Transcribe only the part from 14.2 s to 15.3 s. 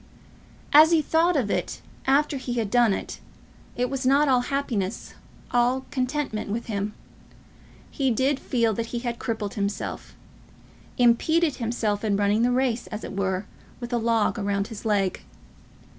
round his leg.